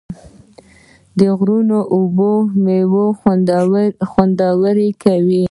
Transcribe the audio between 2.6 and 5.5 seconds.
میوې خوندورې کوي.